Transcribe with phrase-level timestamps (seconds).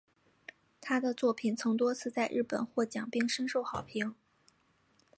[0.81, 4.15] 她的作品曾多次在日本获奖并深受好评。